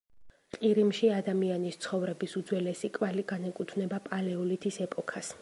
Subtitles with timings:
[0.53, 5.33] ყირიმში ადამიანის ცხოვრების უძველესი კვალი განეკუთვნება პალეოლითის ეპოქას.